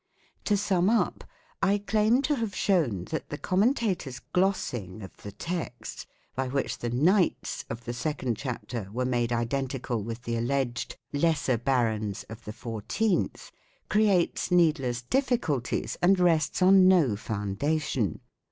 To 0.45 0.57
sum 0.57 0.89
up, 0.89 1.23
I 1.61 1.77
claim 1.77 2.23
to 2.23 2.33
have 2.37 2.55
shown 2.55 3.03
that 3.11 3.29
the 3.29 3.37
com 3.37 3.61
mentators' 3.61 4.19
glossing 4.33 5.03
of 5.03 5.15
the 5.17 5.31
text, 5.31 6.07
by 6.33 6.47
which 6.47 6.79
the" 6.79 6.89
knights" 7.09 7.65
of 7.69 7.85
the 7.85 7.93
second 7.93 8.35
chapter 8.35 8.89
were 8.91 9.05
made 9.05 9.31
identical 9.31 10.01
with 10.01 10.23
the 10.23 10.37
alleged" 10.37 10.97
lesser 11.13 11.59
barons" 11.59 12.23
of 12.31 12.45
the 12.45 12.51
fourteenth, 12.53 13.51
creates 13.91 14.49
needless 14.49 15.03
difficulties 15.03 15.97
and 16.01 16.19
rests 16.19 16.63
on 16.63 16.87
no 16.87 17.15
foundation. 17.15 18.21